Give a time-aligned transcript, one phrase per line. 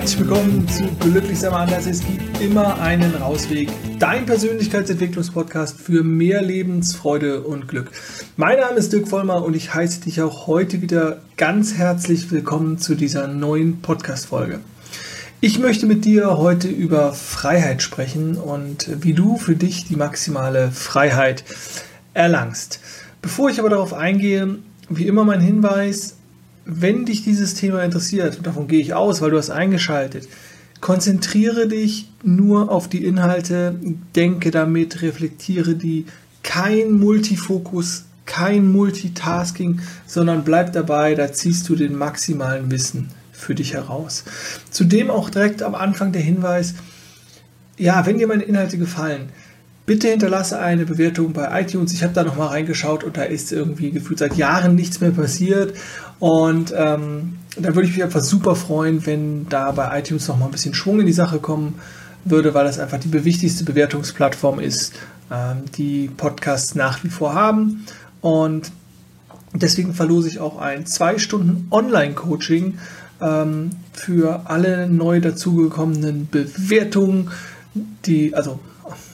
[0.00, 1.84] Herzlich willkommen zu Glücklich sein anders.
[1.84, 3.68] Es gibt immer einen Rausweg.
[3.98, 7.90] Dein Persönlichkeitsentwicklungspodcast für mehr Lebensfreude und Glück.
[8.38, 12.78] Mein Name ist Dirk Vollmer und ich heiße dich auch heute wieder ganz herzlich willkommen
[12.78, 14.60] zu dieser neuen Podcast-Folge.
[15.42, 20.70] Ich möchte mit dir heute über Freiheit sprechen und wie du für dich die maximale
[20.70, 21.44] Freiheit
[22.14, 22.80] erlangst.
[23.20, 26.16] Bevor ich aber darauf eingehe, wie immer mein Hinweis,
[26.72, 30.28] wenn dich dieses Thema interessiert, und davon gehe ich aus, weil du hast eingeschaltet,
[30.80, 33.74] konzentriere dich nur auf die Inhalte,
[34.14, 36.06] denke damit, reflektiere die,
[36.42, 43.74] kein Multifokus, kein Multitasking, sondern bleib dabei, da ziehst du den maximalen Wissen für dich
[43.74, 44.24] heraus.
[44.70, 46.74] Zudem auch direkt am Anfang der Hinweis,
[47.76, 49.30] ja, wenn dir meine Inhalte gefallen,
[49.90, 51.92] Bitte hinterlasse eine Bewertung bei iTunes.
[51.92, 55.74] Ich habe da nochmal reingeschaut und da ist irgendwie gefühlt seit Jahren nichts mehr passiert.
[56.20, 60.52] Und ähm, da würde ich mich einfach super freuen, wenn da bei iTunes nochmal ein
[60.52, 61.80] bisschen Schwung in die Sache kommen
[62.24, 64.92] würde, weil das einfach die wichtigste Bewertungsplattform ist,
[65.30, 67.86] ähm, die Podcasts nach wie vor haben.
[68.20, 68.70] Und
[69.54, 72.78] deswegen verlose ich auch ein zwei Stunden Online-Coaching
[73.22, 77.30] ähm, für alle neu dazugekommenen Bewertungen,
[78.04, 78.60] die, also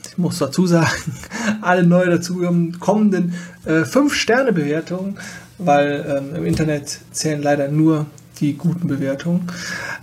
[0.09, 0.91] ich muss dazu sagen,
[1.61, 2.41] alle neu dazu
[2.81, 5.19] kommenden äh, 5-Sterne-Bewertungen,
[5.59, 8.07] weil ähm, im Internet zählen leider nur
[8.41, 9.49] die guten Bewertungen.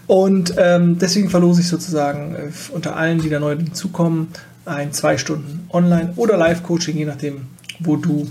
[0.07, 4.29] Und ähm, deswegen verlose ich sozusagen äh, unter allen, die da neu dazukommen,
[4.65, 7.47] ein 2 Stunden Online- oder Live-Coaching, je nachdem,
[7.79, 8.27] wo du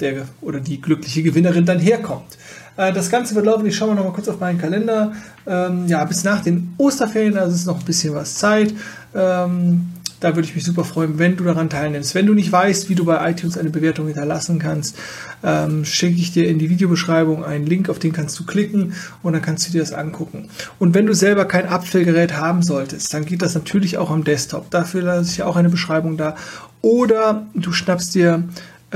[0.00, 2.36] der oder die glückliche Gewinnerin dann herkommt.
[2.76, 5.12] Äh, das Ganze wird laufen, ich schaue mal noch mal kurz auf meinen Kalender.
[5.46, 8.74] Ähm, ja, bis nach den Osterferien, also ist noch ein bisschen was Zeit.
[9.14, 9.88] Ähm,
[10.20, 12.14] da würde ich mich super freuen, wenn du daran teilnimmst.
[12.14, 14.96] Wenn du nicht weißt, wie du bei iTunes eine Bewertung hinterlassen kannst,
[15.44, 19.32] ähm, schicke ich dir in die Videobeschreibung einen Link, auf den kannst du klicken und
[19.32, 20.48] dann kannst du dir das angucken.
[20.78, 24.70] Und wenn du selber kein Abfüllgerät haben solltest, dann geht das natürlich auch am Desktop.
[24.70, 26.36] Dafür lasse ich auch eine Beschreibung da.
[26.80, 28.44] Oder du schnappst dir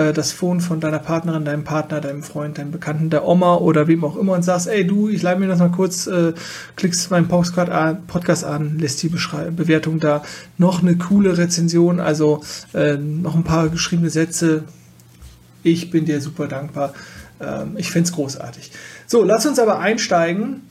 [0.00, 3.86] äh, das Phone von deiner Partnerin, deinem Partner, deinem Freund, deinem Bekannten, der Oma oder
[3.86, 6.32] wem auch immer und sagst, ey du, ich leite mir das mal kurz, äh,
[6.76, 10.22] klickst meinen Podcast an, Podcast an, lässt die Beschrei Bewertung da,
[10.58, 12.42] noch eine coole Rezension, also
[12.74, 14.64] äh, noch ein paar geschriebene Sätze.
[15.62, 16.94] Ich bin dir super dankbar.
[17.40, 18.70] Ähm, ich es großartig.
[19.06, 20.62] So, lass uns aber einsteigen.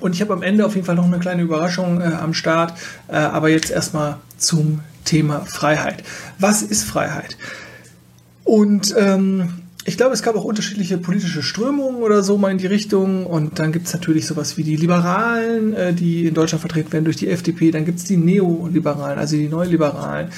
[0.00, 2.74] Und ich habe am Ende auf jeden Fall noch eine kleine Überraschung äh, am Start.
[3.08, 6.02] Äh, aber jetzt erstmal zum Thema Freiheit.
[6.38, 7.36] Was ist Freiheit?
[8.46, 9.48] Und ähm,
[9.84, 13.26] ich glaube, es gab auch unterschiedliche politische Strömungen oder so mal in die Richtung.
[13.26, 17.04] Und dann gibt es natürlich sowas wie die Liberalen, äh, die in Deutschland vertreten werden
[17.04, 17.72] durch die FDP.
[17.72, 20.28] Dann gibt es die Neoliberalen, also die Neoliberalen.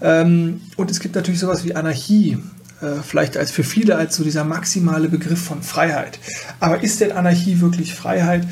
[0.00, 2.38] Ähm, und es gibt natürlich sowas wie Anarchie.
[2.80, 6.18] Äh, vielleicht als für viele als so dieser maximale Begriff von Freiheit.
[6.58, 8.44] Aber ist denn Anarchie wirklich Freiheit?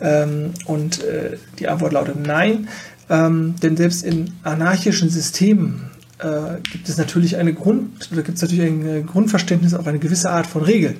[0.00, 2.68] Ähm, und äh, die Antwort lautet nein.
[3.10, 5.91] Ähm, denn selbst in anarchischen Systemen
[6.22, 10.30] äh, gibt es natürlich eine Grund, gibt es natürlich ein äh, Grundverständnis auf eine gewisse
[10.30, 10.96] Art von Regeln.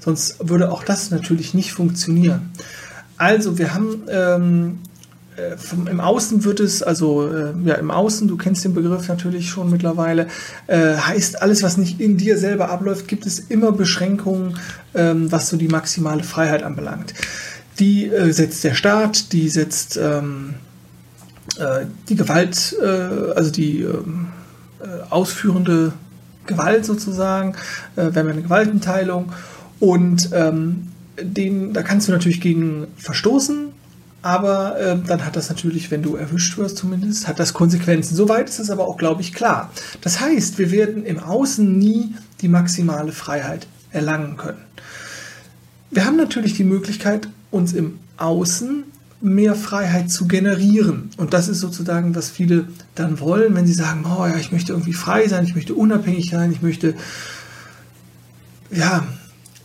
[0.00, 2.50] Sonst würde auch das natürlich nicht funktionieren.
[3.16, 4.78] Also wir haben ähm,
[5.36, 9.08] äh, vom, im Außen wird es, also äh, ja im Außen, du kennst den Begriff
[9.08, 10.28] natürlich schon mittlerweile,
[10.68, 14.58] äh, heißt alles, was nicht in dir selber abläuft, gibt es immer Beschränkungen,
[14.94, 17.14] ähm, was so die maximale Freiheit anbelangt.
[17.80, 20.54] Die äh, setzt der Staat, die setzt ähm,
[22.08, 24.33] die Gewalt, also die ähm, äh,
[25.10, 25.92] ausführende
[26.46, 27.54] Gewalt sozusagen.
[27.96, 29.32] Äh, wir eine Gewaltenteilung
[29.80, 30.88] und ähm,
[31.20, 33.68] den, da kannst du natürlich gegen verstoßen,
[34.22, 38.16] aber äh, dann hat das natürlich, wenn du erwischt wirst zumindest, hat das Konsequenzen.
[38.16, 39.70] Soweit ist es aber auch, glaube ich, klar.
[40.00, 44.62] Das heißt, wir werden im Außen nie die maximale Freiheit erlangen können.
[45.90, 48.84] Wir haben natürlich die Möglichkeit, uns im Außen
[49.20, 51.10] mehr Freiheit zu generieren.
[51.16, 54.72] Und das ist sozusagen, was viele dann wollen, wenn sie sagen, oh ja, ich möchte
[54.72, 56.94] irgendwie frei sein, ich möchte unabhängig sein, ich möchte
[58.70, 59.06] ja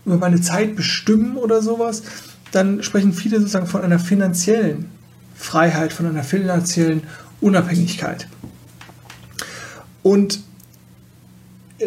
[0.06, 2.04] über meine Zeit bestimmen oder sowas,
[2.52, 4.86] dann sprechen viele sozusagen von einer finanziellen
[5.36, 7.04] Freiheit, von einer finanziellen
[7.42, 8.28] Unabhängigkeit.
[10.04, 10.42] Und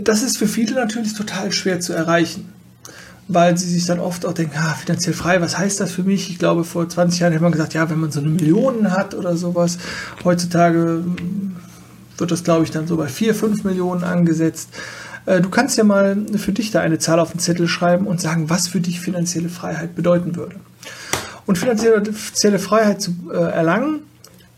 [0.03, 2.51] das ist für viele natürlich total schwer zu erreichen
[3.29, 6.31] weil sie sich dann oft auch denken, ah, finanziell frei, was heißt das für mich?
[6.31, 9.15] Ich glaube, vor 20 Jahren hätte man gesagt, ja, wenn man so eine Million hat
[9.15, 9.79] oder sowas.
[10.25, 11.57] Heutzutage hm,
[12.19, 14.71] wird das, glaube ich, dann so bei 4, 5 Millionen angesetzt.
[15.27, 18.21] Äh, du kannst ja mal für dich da eine Zahl auf den Zettel schreiben und
[18.21, 20.57] sagen, was für dich finanzielle Freiheit bedeuten würde.
[21.47, 24.01] Und finanzielle Freiheit zu äh, erlangen,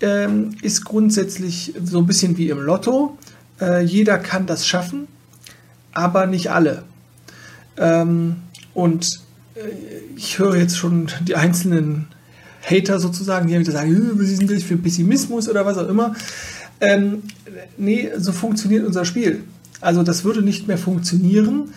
[0.01, 3.17] ähm, ist grundsätzlich so ein bisschen wie im Lotto.
[3.61, 5.07] Äh, jeder kann das schaffen,
[5.93, 6.83] aber nicht alle.
[7.77, 8.37] Ähm,
[8.75, 9.21] und
[9.55, 9.61] äh,
[10.17, 12.09] ich höre jetzt schon die einzelnen
[12.63, 13.95] Hater sozusagen, die wieder sagen,
[14.39, 16.15] denn das für Pessimismus oder was auch immer.
[16.81, 17.23] Ähm,
[17.77, 19.45] nee, so funktioniert unser Spiel.
[19.81, 21.71] Also das würde nicht mehr funktionieren,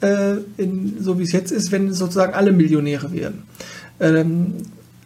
[0.00, 3.44] äh, in, so wie es jetzt ist, wenn sozusagen alle Millionäre werden.
[4.00, 4.54] Ähm,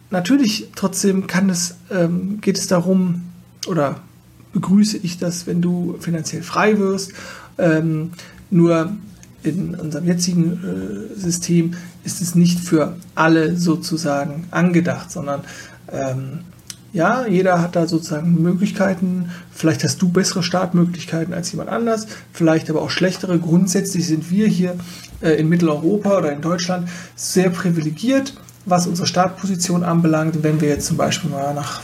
[0.09, 3.21] natürlich trotzdem kann es, ähm, geht es darum,
[3.67, 4.01] oder
[4.53, 7.13] begrüße ich das, wenn du finanziell frei wirst.
[7.57, 8.11] Ähm,
[8.51, 8.91] nur
[9.43, 15.41] in unserem jetzigen äh, System ist es nicht für alle sozusagen angedacht, sondern
[15.91, 16.39] ähm,
[16.91, 19.29] ja, jeder hat da sozusagen Möglichkeiten.
[19.51, 23.37] Vielleicht hast du bessere Startmöglichkeiten als jemand anders, vielleicht aber auch schlechtere.
[23.37, 24.75] Grundsätzlich sind wir hier
[25.21, 28.33] äh, in Mitteleuropa oder in Deutschland sehr privilegiert,
[28.69, 31.81] was unsere Startposition anbelangt, wenn wir jetzt zum Beispiel mal nach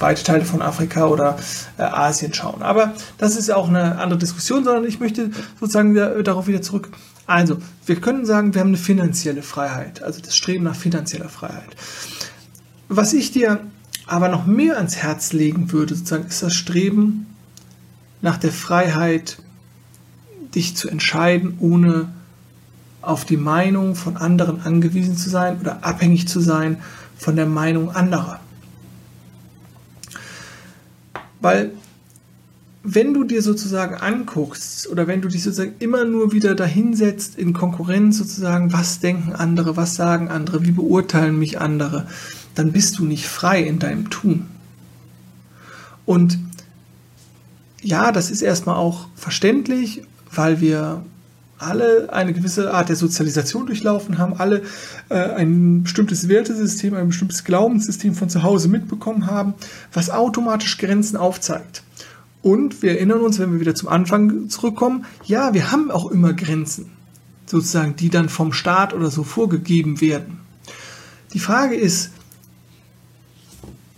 [0.00, 1.36] weite Teile von Afrika oder
[1.78, 2.62] äh, Asien schauen.
[2.62, 6.88] Aber das ist auch eine andere Diskussion, sondern ich möchte sozusagen wieder, darauf wieder zurück.
[7.26, 11.76] Also, wir können sagen, wir haben eine finanzielle Freiheit, also das Streben nach finanzieller Freiheit.
[12.88, 13.60] Was ich dir
[14.06, 17.26] aber noch mehr ans Herz legen würde, sozusagen, ist das Streben
[18.22, 19.38] nach der Freiheit,
[20.54, 22.12] dich zu entscheiden, ohne
[23.02, 26.78] auf die Meinung von anderen angewiesen zu sein oder abhängig zu sein
[27.16, 28.40] von der Meinung anderer.
[31.40, 31.72] Weil
[32.82, 37.52] wenn du dir sozusagen anguckst oder wenn du dich sozusagen immer nur wieder dahinsetzt in
[37.52, 42.06] Konkurrenz sozusagen, was denken andere, was sagen andere, wie beurteilen mich andere,
[42.54, 44.46] dann bist du nicht frei in deinem Tun.
[46.06, 46.38] Und
[47.82, 50.02] ja, das ist erstmal auch verständlich,
[50.32, 51.04] weil wir
[51.60, 54.62] alle eine gewisse Art der Sozialisation durchlaufen haben, alle
[55.10, 59.54] äh, ein bestimmtes Wertesystem, ein bestimmtes Glaubenssystem von zu Hause mitbekommen haben,
[59.92, 61.82] was automatisch Grenzen aufzeigt.
[62.42, 66.32] Und wir erinnern uns, wenn wir wieder zum Anfang zurückkommen, ja, wir haben auch immer
[66.32, 66.90] Grenzen,
[67.44, 70.40] sozusagen, die dann vom Staat oder so vorgegeben werden.
[71.34, 72.10] Die Frage ist,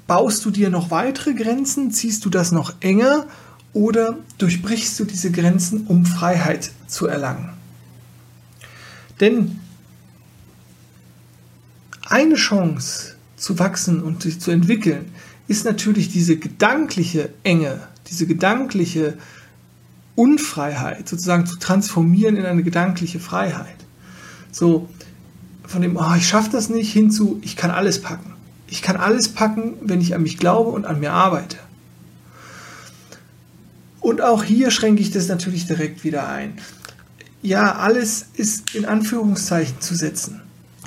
[0.09, 3.27] baust du dir noch weitere Grenzen, ziehst du das noch enger
[3.75, 7.51] oder durchbrichst du diese Grenzen, um Freiheit zu erlangen?
[9.21, 9.61] Denn
[12.09, 15.07] eine Chance zu wachsen und sich zu entwickeln
[15.49, 17.81] ist natürlich diese gedankliche Enge,
[18.11, 19.19] diese gedankliche
[20.15, 23.77] Unfreiheit sozusagen zu transformieren in eine gedankliche Freiheit.
[24.51, 24.89] So
[25.67, 28.33] von dem, oh, ich schaffe das nicht, hinzu, ich kann alles packen.
[28.67, 31.57] Ich kann alles packen, wenn ich an mich glaube und an mir arbeite.
[34.03, 36.55] Und auch hier schränke ich das natürlich direkt wieder ein.
[37.41, 40.43] Ja, alles ist in Anführungszeichen zu setzen.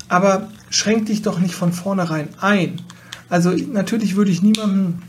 [0.10, 2.82] Aber schränk dich doch nicht von vornherein ein.
[3.30, 5.02] Also natürlich würde ich niemanden,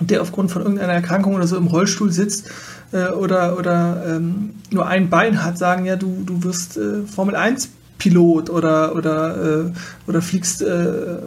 [0.00, 2.50] der aufgrund von irgendeiner Erkrankung oder so im Rollstuhl sitzt
[2.92, 7.36] äh, oder, oder ähm, nur ein Bein hat, sagen, ja, du, du wirst äh, Formel
[7.36, 9.72] 1 Pilot oder, oder, äh,
[10.06, 11.18] oder fliegst äh,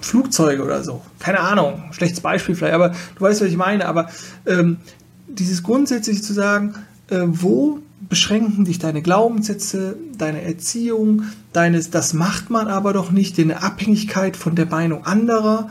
[0.00, 1.02] Flugzeuge oder so.
[1.18, 3.86] Keine Ahnung, schlechtes Beispiel vielleicht, aber du weißt, was ich meine.
[3.86, 4.08] Aber
[4.46, 4.78] ähm,
[5.26, 6.74] dieses grundsätzliche zu sagen,
[7.10, 13.38] äh, wo beschränken dich deine Glaubenssätze, deine Erziehung, deines, das macht man aber doch nicht,
[13.38, 15.70] deine Abhängigkeit von der Meinung anderer.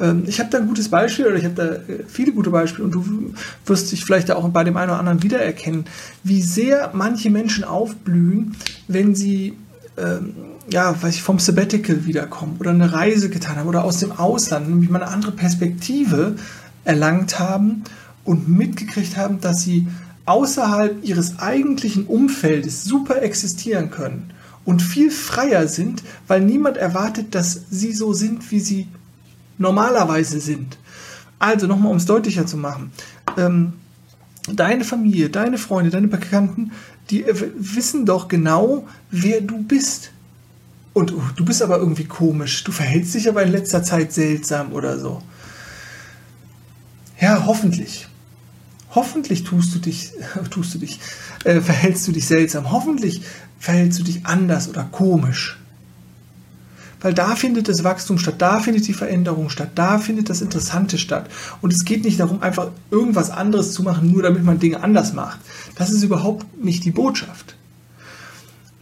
[0.00, 2.84] Ähm, ich habe da ein gutes Beispiel oder ich habe da äh, viele gute Beispiele
[2.84, 3.34] und du
[3.66, 5.84] wirst dich vielleicht auch bei dem einen oder anderen wiedererkennen,
[6.22, 8.56] wie sehr manche Menschen aufblühen,
[8.88, 9.54] wenn sie
[9.96, 10.34] ähm,
[10.70, 14.68] ja, weiß ich, vom Sabbatical wiederkommen oder eine Reise getan haben oder aus dem Ausland,
[14.68, 16.36] nämlich mal eine andere Perspektive
[16.84, 17.84] erlangt haben
[18.24, 19.88] und mitgekriegt haben, dass sie
[20.26, 24.32] außerhalb ihres eigentlichen Umfeldes super existieren können
[24.64, 28.88] und viel freier sind, weil niemand erwartet, dass sie so sind, wie sie
[29.58, 30.78] normalerweise sind.
[31.38, 32.90] Also nochmal, um es deutlicher zu machen.
[33.36, 33.74] Ähm,
[34.52, 36.72] deine Familie, deine Freunde, deine Bekannten,
[37.10, 37.24] die
[37.58, 40.10] wissen doch genau, wer du bist.
[40.94, 42.64] Und uh, du bist aber irgendwie komisch.
[42.64, 45.22] Du verhältst dich aber in letzter Zeit seltsam oder so.
[47.20, 48.06] Ja, hoffentlich.
[48.94, 50.12] Hoffentlich tust du dich,
[50.50, 51.00] tust du dich,
[51.44, 52.70] äh, verhältst du dich seltsam.
[52.70, 53.22] Hoffentlich
[53.58, 55.58] verhältst du dich anders oder komisch.
[57.00, 60.96] Weil da findet das Wachstum statt, da findet die Veränderung statt, da findet das Interessante
[60.96, 61.28] statt.
[61.60, 65.12] Und es geht nicht darum, einfach irgendwas anderes zu machen, nur damit man Dinge anders
[65.12, 65.38] macht.
[65.76, 67.56] Das ist überhaupt nicht die Botschaft.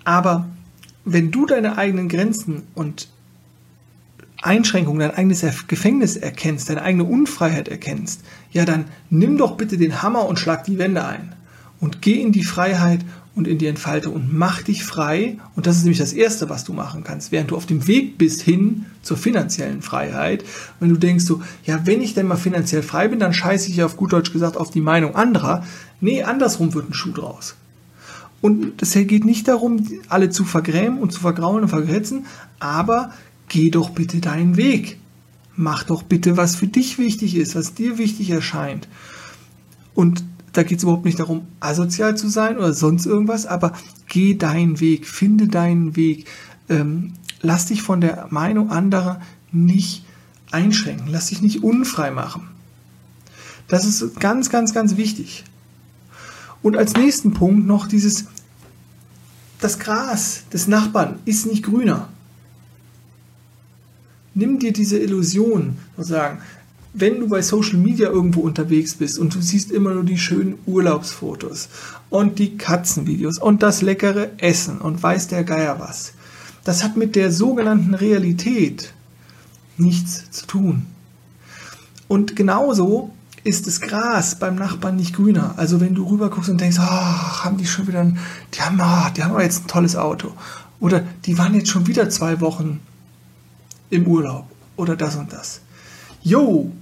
[0.05, 0.47] Aber
[1.05, 3.09] wenn du deine eigenen Grenzen und
[4.43, 10.03] Einschränkungen, dein eigenes Gefängnis erkennst, deine eigene Unfreiheit erkennst, ja, dann nimm doch bitte den
[10.03, 11.35] Hammer und schlag die Wände ein.
[11.81, 13.01] Und geh in die Freiheit
[13.35, 15.39] und in die Entfaltung und mach dich frei.
[15.57, 18.19] Und das ist nämlich das Erste, was du machen kannst, während du auf dem Weg
[18.19, 20.45] bist hin zur finanziellen Freiheit.
[20.81, 23.83] Wenn du denkst so, ja, wenn ich denn mal finanziell frei bin, dann scheiße ich
[23.83, 25.65] auf gut Deutsch gesagt auf die Meinung anderer.
[26.01, 27.57] Nee, andersrum wird ein Schuh draus.
[28.43, 32.27] Und es geht nicht darum, alle zu vergrämen und zu vergraulen und vergrätzen,
[32.59, 33.13] aber
[33.53, 34.99] geh doch bitte deinen Weg.
[35.55, 38.89] mach doch bitte, was für dich wichtig ist, was dir wichtig erscheint.
[39.93, 43.75] Und da geht es überhaupt nicht darum, asozial zu sein oder sonst irgendwas, aber
[44.09, 46.27] geh deinen Weg, finde deinen Weg.
[46.71, 50.07] Ähm, lass dich von der Meinung anderer nicht
[50.51, 52.49] einschränken, lass dich nicht unfrei machen.
[53.69, 55.45] Das ist ganz, ganz, ganz wichtig.
[56.63, 58.25] Und als nächsten Punkt noch dieses,
[59.61, 62.09] das Gras des Nachbarn ist nicht grüner.
[64.35, 66.39] Nimm dir diese Illusion, sozusagen,
[66.95, 70.59] wenn du bei Social Media irgendwo unterwegs bist und du siehst immer nur die schönen
[70.67, 71.69] Urlaubsfotos
[72.11, 76.13] und die Katzenvideos und das leckere Essen und weiß der Geier was,
[76.65, 78.93] das hat mit der sogenannten Realität
[79.79, 80.87] nichts zu tun.
[82.09, 83.11] Und genauso
[83.45, 85.55] ist das Gras beim Nachbarn nicht grüner.
[85.57, 88.19] Also wenn du rüber guckst und denkst, oh, haben die schon wieder, ein,
[88.55, 90.33] die haben, oh, die haben jetzt ein tolles Auto.
[90.79, 92.81] Oder die waren jetzt schon wieder zwei Wochen
[93.93, 94.47] im Urlaub.
[94.77, 95.61] Oder das und das.
[96.23, 96.73] Jo,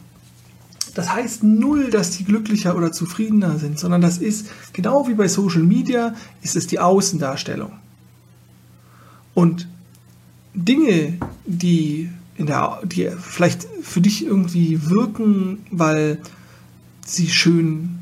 [0.95, 5.29] das heißt null, dass die glücklicher oder zufriedener sind, sondern das ist, genau wie bei
[5.29, 7.73] Social Media, ist es die Außendarstellung.
[9.35, 9.69] Und
[10.55, 16.19] Dinge, die, in der, die vielleicht für dich irgendwie wirken, weil
[17.07, 17.99] sie schön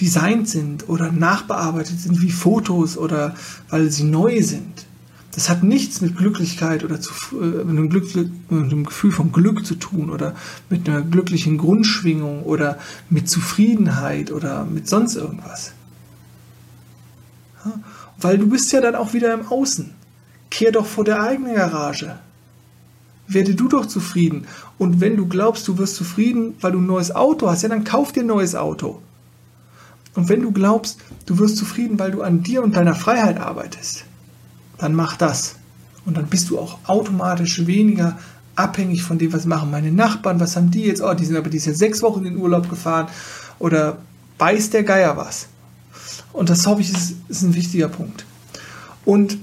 [0.00, 3.36] designt sind oder nachbearbeitet sind wie Fotos oder
[3.70, 4.86] weil sie neu sind,
[5.34, 9.32] das hat nichts mit Glücklichkeit oder zu, äh, mit, einem Glück, mit einem Gefühl von
[9.32, 10.34] Glück zu tun oder
[10.70, 12.78] mit einer glücklichen Grundschwingung oder
[13.10, 15.72] mit Zufriedenheit oder mit sonst irgendwas.
[17.64, 17.72] Ja?
[18.18, 19.90] Weil du bist ja dann auch wieder im Außen.
[20.50, 22.16] Kehr doch vor der eigenen Garage.
[23.26, 24.46] Werde du doch zufrieden.
[24.78, 27.82] Und wenn du glaubst, du wirst zufrieden, weil du ein neues Auto hast, ja, dann
[27.82, 29.02] kauf dir ein neues Auto.
[30.14, 34.04] Und wenn du glaubst, du wirst zufrieden, weil du an dir und deiner Freiheit arbeitest,
[34.78, 35.56] dann mach das.
[36.04, 38.18] Und dann bist du auch automatisch weniger
[38.56, 41.50] abhängig von dem, was machen meine Nachbarn, was haben die jetzt, oh, die sind aber
[41.50, 43.08] dieses Jahr sechs Wochen in den Urlaub gefahren
[43.58, 43.98] oder
[44.38, 45.48] beißt der Geier was.
[46.32, 48.24] Und das hoffe ich, ist, ist ein wichtiger Punkt.
[49.04, 49.38] Und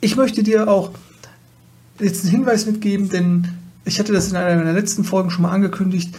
[0.00, 0.90] ich möchte dir auch
[1.98, 3.48] jetzt einen Hinweis mitgeben, denn
[3.84, 6.14] ich hatte das in einer meiner letzten Folgen schon mal angekündigt.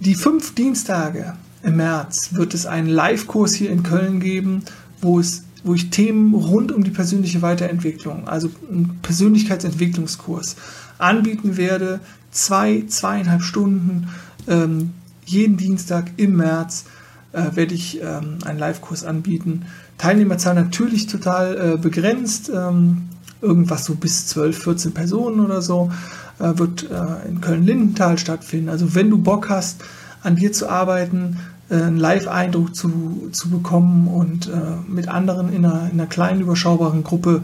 [0.00, 4.62] Die fünf Dienstage im März wird es einen Live-Kurs hier in Köln geben,
[5.02, 10.56] wo es wo ich Themen rund um die persönliche Weiterentwicklung, also einen Persönlichkeitsentwicklungskurs,
[10.98, 12.00] anbieten werde.
[12.30, 14.08] Zwei, zweieinhalb Stunden
[14.46, 14.90] ähm,
[15.24, 16.84] jeden Dienstag im März
[17.32, 19.66] äh, werde ich ähm, einen Live-Kurs anbieten.
[19.98, 23.08] Teilnehmerzahl natürlich total äh, begrenzt, ähm,
[23.40, 25.90] irgendwas so bis 12, 14 Personen oder so,
[26.38, 28.68] äh, wird äh, in Köln-Lindenthal stattfinden.
[28.68, 29.82] Also wenn du Bock hast,
[30.22, 31.38] an dir zu arbeiten,
[31.74, 34.50] einen Live-Eindruck zu, zu bekommen und äh,
[34.88, 37.42] mit anderen in einer, in einer kleinen, überschaubaren Gruppe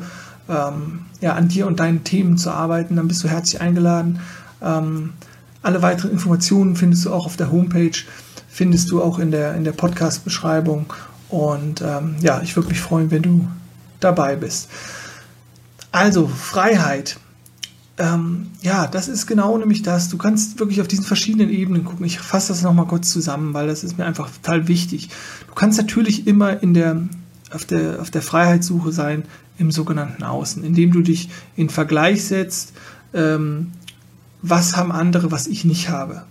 [0.49, 4.21] ähm, ja, an dir und deinen Themen zu arbeiten, dann bist du herzlich eingeladen.
[4.63, 5.13] Ähm,
[5.63, 7.97] alle weiteren Informationen findest du auch auf der Homepage,
[8.49, 10.93] findest du auch in der, in der Podcast-Beschreibung.
[11.29, 13.49] Und ähm, ja, ich würde mich freuen, wenn du
[14.01, 14.69] dabei bist.
[15.93, 17.19] Also, Freiheit
[17.99, 20.09] ähm, ja, das ist genau nämlich das.
[20.09, 22.05] Du kannst wirklich auf diesen verschiedenen Ebenen gucken.
[22.05, 25.09] Ich fasse das nochmal kurz zusammen, weil das ist mir einfach total wichtig.
[25.49, 27.09] Du kannst natürlich immer in der,
[27.51, 29.25] auf, der, auf der Freiheitssuche sein
[29.59, 32.75] im sogenannten Außen, indem du dich in Vergleich setzt,
[33.15, 33.73] ähm,
[34.43, 36.25] was haben andere, was ich nicht habe.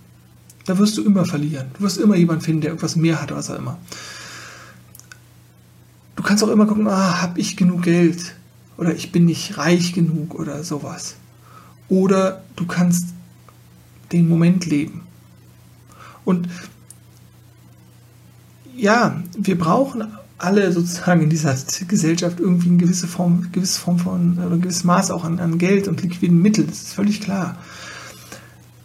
[0.66, 1.66] Da wirst du immer verlieren.
[1.74, 3.78] Du wirst immer jemanden finden, der irgendwas mehr hat, was er immer.
[6.14, 8.36] Du kannst auch immer gucken, ah, habe ich genug Geld?
[8.78, 11.16] Oder ich bin nicht reich genug oder sowas
[11.88, 13.08] oder du kannst
[14.12, 15.02] den Moment leben.
[16.24, 16.48] Und
[18.76, 20.06] ja, wir brauchen
[20.38, 21.56] alle sozusagen in dieser
[21.88, 25.58] Gesellschaft irgendwie eine gewisse Form, gewisse Form von, oder ein gewisses Maß auch an, an
[25.58, 27.56] Geld und liquiden Mitteln, das ist völlig klar.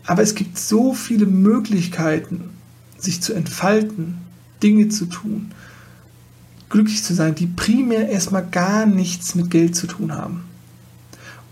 [0.06, 2.52] Aber es gibt so viele Möglichkeiten,
[2.98, 4.18] sich zu entfalten,
[4.64, 5.52] Dinge zu tun,
[6.70, 10.44] glücklich zu sein, die primär erstmal gar nichts mit Geld zu tun haben.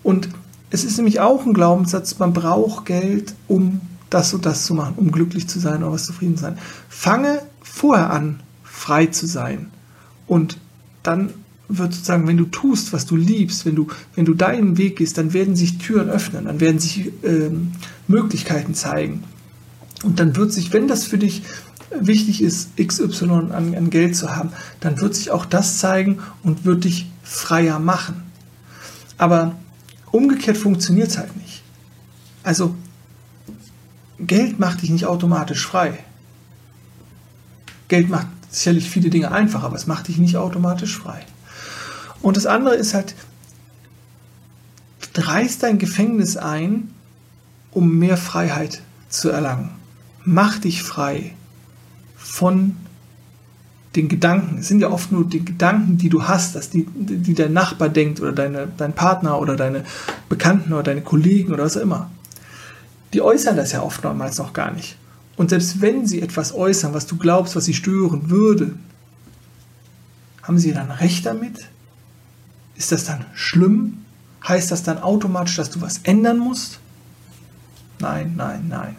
[0.01, 0.29] Und
[0.69, 4.95] es ist nämlich auch ein Glaubenssatz, man braucht Geld, um das und das zu machen,
[4.97, 6.57] um glücklich zu sein oder was zufrieden zu sein.
[6.89, 9.71] Fange vorher an, frei zu sein.
[10.27, 10.57] Und
[11.03, 11.31] dann
[11.67, 15.17] wird sozusagen, wenn du tust, was du liebst, wenn du, wenn du deinen Weg gehst,
[15.17, 17.71] dann werden sich Türen öffnen, dann werden sich ähm,
[18.07, 19.23] Möglichkeiten zeigen.
[20.03, 21.43] Und dann wird sich, wenn das für dich
[21.91, 26.65] wichtig ist, XY an, an Geld zu haben, dann wird sich auch das zeigen und
[26.65, 28.23] wird dich freier machen.
[29.17, 29.55] Aber
[30.11, 31.61] Umgekehrt funktioniert es halt nicht.
[32.43, 32.75] Also,
[34.19, 35.99] Geld macht dich nicht automatisch frei.
[37.87, 41.25] Geld macht sicherlich viele Dinge einfacher, aber es macht dich nicht automatisch frei.
[42.21, 43.15] Und das andere ist halt,
[45.15, 46.93] reiß dein Gefängnis ein,
[47.71, 49.71] um mehr Freiheit zu erlangen.
[50.23, 51.33] Mach dich frei
[52.15, 52.75] von
[53.96, 54.60] den Gedanken.
[54.60, 57.89] Es sind ja oft nur die Gedanken, die du hast, dass die, die dein Nachbar
[57.89, 59.84] denkt oder deine, dein Partner oder deine
[60.27, 62.12] Bekannten oder deine Kollegen oder was auch immer.
[63.13, 64.96] Die äußern das ja oftmals noch gar nicht.
[65.38, 68.74] Und selbst wenn sie etwas äußern, was du glaubst, was sie stören würde,
[70.43, 71.69] haben sie dann recht damit?
[72.75, 74.05] Ist das dann schlimm?
[74.48, 76.79] Heißt das dann automatisch, dass du was ändern musst?
[78.00, 78.96] Nein, nein, nein.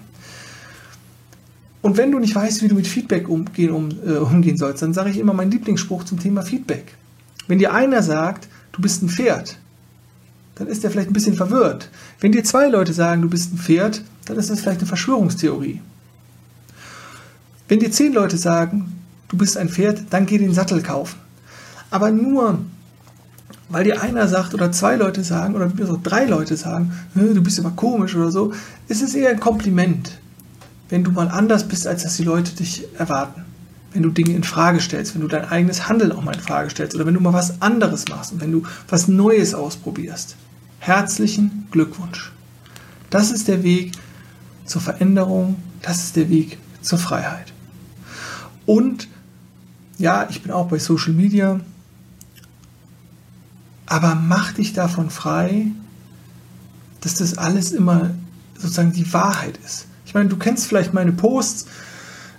[1.83, 4.93] Und wenn du nicht weißt, wie du mit Feedback umgehen, um, äh, umgehen sollst, dann
[4.93, 6.95] sage ich immer meinen Lieblingsspruch zum Thema Feedback.
[7.47, 9.57] Wenn dir einer sagt, du bist ein Pferd,
[10.57, 11.89] dann ist er vielleicht ein bisschen verwirrt.
[12.21, 15.81] Wenn dir zwei Leute sagen, du bist ein Pferd, dann ist das vielleicht eine Verschwörungstheorie.
[17.67, 18.93] Wenn dir zehn Leute sagen,
[19.29, 21.19] du bist ein Pferd, dann geh den Sattel kaufen.
[21.91, 22.59] Aber nur,
[23.71, 25.71] weil dir einer sagt oder zwei Leute sagen oder
[26.03, 28.53] drei Leute sagen, du bist aber komisch oder so,
[28.89, 30.19] ist es eher ein Kompliment
[30.91, 33.45] wenn du mal anders bist, als dass die Leute dich erwarten.
[33.93, 36.71] Wenn du Dinge in Frage stellst, wenn du dein eigenes Handeln auch mal in Frage
[36.71, 40.37] stellst oder wenn du mal was anderes machst und wenn du was Neues ausprobierst.
[40.79, 42.33] Herzlichen Glückwunsch.
[43.09, 43.93] Das ist der Weg
[44.65, 47.53] zur Veränderung, das ist der Weg zur Freiheit.
[48.67, 49.09] Und
[49.99, 51.61] ja, ich bin auch bei Social Media,
[53.87, 55.67] aber mach dich davon frei,
[57.01, 58.11] dass das alles immer
[58.57, 59.87] sozusagen die Wahrheit ist.
[60.11, 61.67] Ich meine, du kennst vielleicht meine Posts.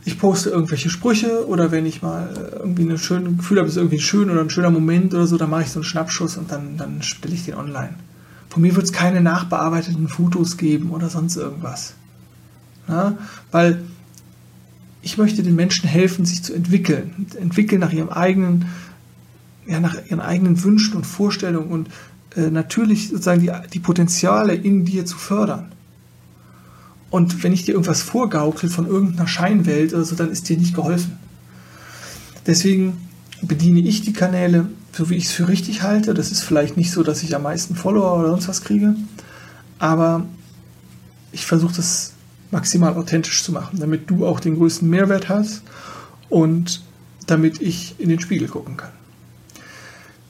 [0.04, 4.02] Ich poste irgendwelche Sprüche oder wenn ich mal irgendwie ein schönes Gefühl habe, ist irgendwie
[4.02, 6.76] schön oder ein schöner Moment oder so, dann mache ich so einen Schnappschuss und dann,
[6.76, 7.94] dann stelle ich den online.
[8.50, 11.94] Von mir wird es keine nachbearbeiteten Fotos geben oder sonst irgendwas.
[12.90, 13.18] Ja,
[13.52, 13.86] weil
[15.02, 17.26] ich möchte den Menschen helfen, sich zu entwickeln.
[17.40, 18.66] Entwickeln nach ihrem eigenen,
[19.66, 21.90] ja, nach ihren eigenen Wünschen und Vorstellungen und
[22.36, 25.72] äh, natürlich sozusagen die, die Potenziale in dir zu fördern.
[27.12, 30.74] Und wenn ich dir irgendwas vorgaukel von irgendeiner Scheinwelt oder so, dann ist dir nicht
[30.74, 31.20] geholfen.
[32.48, 32.98] Deswegen
[33.42, 36.14] bediene ich die Kanäle, so wie ich es für richtig halte.
[36.14, 38.96] Das ist vielleicht nicht so, dass ich am meisten Follower oder sonst was kriege,
[39.78, 40.26] aber
[41.32, 42.14] ich versuche das
[42.52, 45.64] maximal authentisch zu machen, damit du auch den größten Mehrwert hast
[46.30, 46.82] und
[47.28, 48.92] damit ich in den Spiegel gucken kann.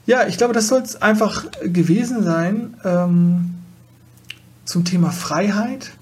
[0.06, 3.54] Ja, ich glaube, das soll es einfach gewesen sein ähm,
[4.64, 5.92] zum Thema Freiheit.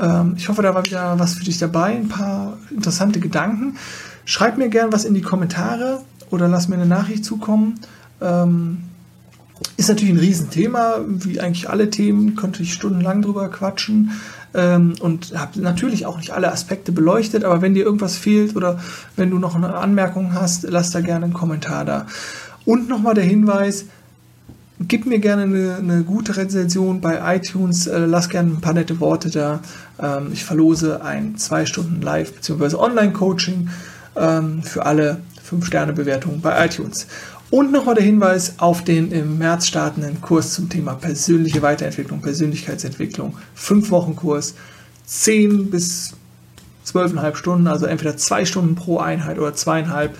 [0.00, 3.76] Ähm, ich hoffe, da war wieder was für dich dabei, ein paar interessante Gedanken.
[4.24, 7.80] Schreib mir gern was in die Kommentare oder lass mir eine Nachricht zukommen.
[8.20, 8.78] Ähm,
[9.76, 14.12] ist natürlich ein Riesenthema, wie eigentlich alle Themen, könnte ich stundenlang drüber quatschen
[14.54, 18.78] ähm, und habe natürlich auch nicht alle Aspekte beleuchtet, aber wenn dir irgendwas fehlt oder
[19.16, 22.06] wenn du noch eine Anmerkung hast, lass da gerne einen Kommentar da.
[22.64, 23.86] Und nochmal der Hinweis,
[24.88, 28.98] Gib mir gerne eine, eine gute Rezension bei iTunes, äh, lass gerne ein paar nette
[28.98, 29.60] Worte da.
[30.00, 32.76] Ähm, ich verlose ein zwei Stunden Live- bzw.
[32.76, 33.68] Online-Coaching
[34.16, 35.18] ähm, für alle
[35.50, 37.06] 5-Sterne-Bewertungen bei iTunes.
[37.50, 43.36] Und nochmal der Hinweis auf den im März startenden Kurs zum Thema persönliche Weiterentwicklung, Persönlichkeitsentwicklung.
[43.56, 44.54] 5 Wochen Kurs,
[45.04, 46.14] 10 bis
[46.86, 50.16] 12,5 Stunden, also entweder 2 Stunden pro Einheit oder zweieinhalb.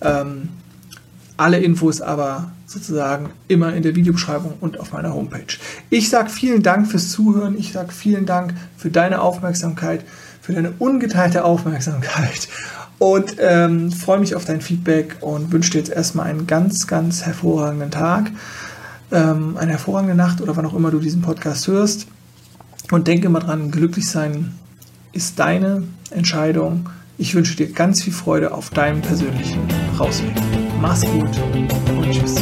[0.00, 0.48] Ähm,
[1.40, 5.56] alle Infos aber sozusagen immer in der Videobeschreibung und auf meiner Homepage.
[5.88, 7.58] Ich sage vielen Dank fürs Zuhören.
[7.58, 10.04] Ich sage vielen Dank für deine Aufmerksamkeit,
[10.42, 12.48] für deine ungeteilte Aufmerksamkeit
[12.98, 17.22] und ähm, freue mich auf dein Feedback und wünsche dir jetzt erstmal einen ganz, ganz
[17.24, 18.30] hervorragenden Tag,
[19.10, 22.06] ähm, eine hervorragende Nacht oder wann auch immer du diesen Podcast hörst.
[22.90, 24.52] Und denke immer dran, glücklich sein
[25.12, 26.90] ist deine Entscheidung.
[27.16, 29.60] Ich wünsche dir ganz viel Freude auf deinem persönlichen
[29.98, 30.34] Rausweg.
[30.80, 31.28] Mach's gut
[31.98, 32.36] und tschüss.